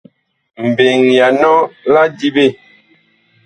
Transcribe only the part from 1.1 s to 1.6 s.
ya nɔ